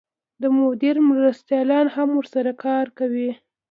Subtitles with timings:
[0.41, 3.29] د مدیر مرستیالان هم ورسره کار کوي.